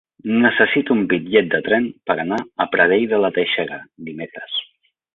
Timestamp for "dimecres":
4.11-4.61